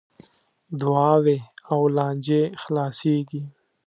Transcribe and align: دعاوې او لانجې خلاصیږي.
دعاوې 0.79 1.37
او 1.71 1.79
لانجې 1.95 2.41
خلاصیږي. 2.61 3.41